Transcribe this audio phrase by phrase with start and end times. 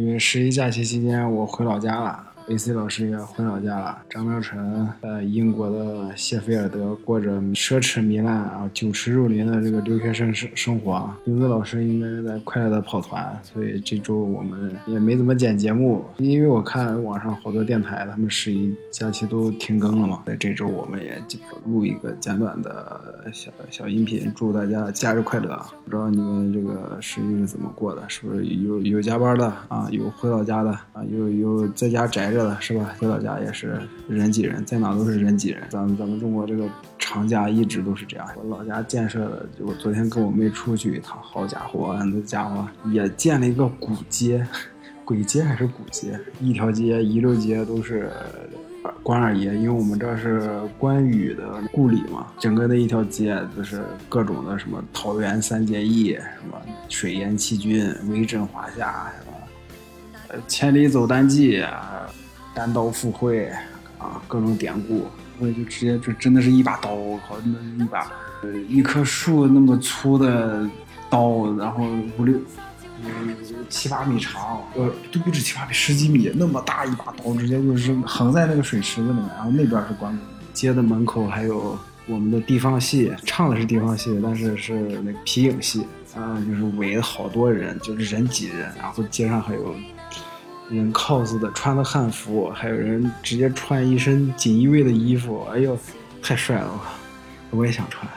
[0.00, 2.29] 因为十一假期期间，我回老家了。
[2.48, 3.98] AC 老师也回老家了。
[4.08, 11.08] 张妙晨在英国的谢菲尔德过着奢侈糜烂啊、酒池肉林的这个留学生生生活。
[11.26, 20.22] 英子老师应该是在快乐的跑团，所以这周我们也没怎么剪节目，因为我看网上好多电台他们十一假期都停更了嘛。
[20.26, 21.22] 在这周我们也
[21.66, 25.56] 录一个简短的小小音频，祝大家假日快乐。
[25.84, 28.02] 不知道你们这个十一是怎么过的？
[28.08, 29.88] 是不是有有加班的啊？
[29.90, 31.04] 有回老家的啊？
[31.10, 32.56] 有有在家宅着？
[32.60, 32.94] 是吧？
[32.98, 35.62] 回老家也是人挤人，在哪都是人挤人。
[35.68, 38.26] 咱们咱们中国这个长假一直都是这样。
[38.36, 44.46] 我老家建设的，就我昨天跟我妹出去一趟，好家伙，那家伙也建了一个古街，
[45.04, 46.18] 鬼街还是古街？
[46.40, 48.10] 一条街一溜街都是
[49.02, 52.26] 关二爷，因为我们这是关羽的故里嘛。
[52.38, 62.06] 整个那一条街就是各种的什么桃园三结义，什么水淹七军，威震华夏，什么千里走单骑啊。
[62.54, 63.48] 单刀赴会
[63.98, 65.06] 啊，各种典故，
[65.38, 68.10] 我也就直接就真的是一把刀，我靠，那一把，
[68.42, 70.68] 呃，一棵树那么粗的
[71.08, 71.84] 刀，然后
[72.18, 72.38] 五六，
[73.04, 73.36] 嗯，
[73.68, 80.18] 七八米长，呃，都不止七八米，十几米，那么大一把刀，直接就是横在那个水池子里面，然后那边是关公，
[80.52, 89.74] 街的门口还有我们的地方戏，唱的是地方戏，但是是那个皮影戏，啊，就是围了好多人，就是人挤人，然后街上还有。
[90.70, 95.76] 人 cos 的，穿的汉服，还有人直接穿一身锦衣卫的衣服，哎呦，
[96.22, 96.80] 太帅了！
[97.50, 98.08] 我也想穿。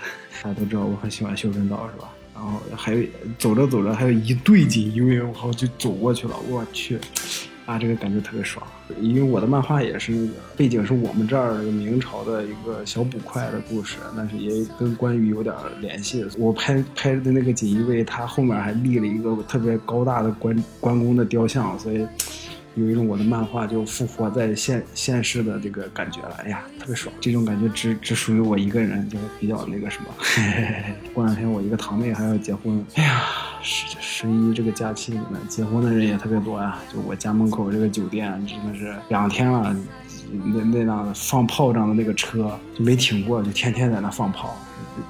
[0.44, 2.10] 大家都知道我很喜欢修真道，是吧？
[2.36, 3.04] 然后还有
[3.40, 6.36] 走着走着，还有一队锦衣卫，我靠，就走过去了。
[6.50, 7.00] 我去，
[7.66, 8.66] 啊，这个感觉特别爽。
[9.00, 16.26] 因为我的漫画也是那个背景是我们这儿明朝的一个小捕快的故事，但是也跟关羽有点联系。
[16.38, 22.06] 我拍拍的那个锦衣卫，他后面还立了一个特别高大的关关公的雕像，所以。
[22.76, 27.14] 有一种我的漫画就复活在现现世的这个感觉了，哎呀，特别爽！
[27.22, 30.08] 这种感觉只只属于我一个人，就比较那个什么。
[31.14, 33.22] 过两天我一个堂妹还要结婚，哎呀，
[33.64, 36.78] 十十一这个假期里面结婚的人也特别多呀。
[36.94, 39.76] 就我家门口这个酒店真的是两天了，
[40.32, 44.56] 那那辆放炮仗的那个车就没停过，就天天在那放炮，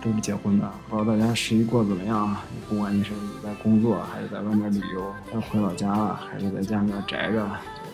[0.02, 0.72] 都是结婚的。
[0.90, 2.46] 不知道大家十一过怎么样啊？
[2.70, 3.12] 不管你是
[3.44, 7.46] 在工作还是在外面旅游，还是回老家了还是在家里面宅着。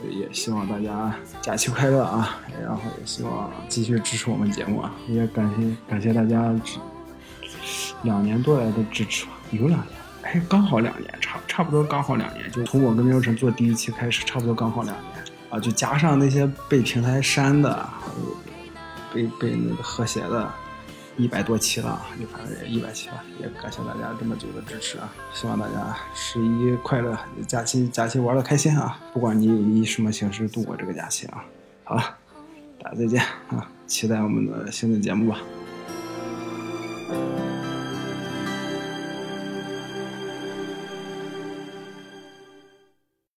[0.09, 2.40] 也希望大家假期快乐啊！
[2.64, 4.94] 然后也希望继续支持我们节目啊！
[5.09, 6.56] 也感谢感谢大家
[8.03, 9.99] 两年多来的支持吧，有两年，
[10.31, 15.59] 哎，刚好两年，差差不多刚好两年，就从我跟喵晨做第一期开始，差不多刚好两年啊！
[15.59, 18.38] 就加上那些被平台删的，还有
[19.12, 20.47] 被被那个和谐的。
[21.18, 25.12] 一百多期了，就反正也一百期了，也感谢大家这么久的支持啊！
[25.34, 28.97] 希望大家十一快乐，假期假期玩的开心啊！
[29.12, 31.44] 不管你以什么形式度过这个假期啊！
[31.84, 32.16] 好了，
[32.81, 33.68] 大家再见啊！
[33.85, 35.39] 期待我们的新的节目吧。